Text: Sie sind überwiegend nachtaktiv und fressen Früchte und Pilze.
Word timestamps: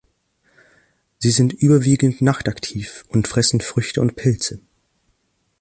Sie 1.19 1.29
sind 1.29 1.53
überwiegend 1.53 2.23
nachtaktiv 2.23 3.05
und 3.09 3.27
fressen 3.27 3.61
Früchte 3.61 4.01
und 4.01 4.15
Pilze. 4.15 4.59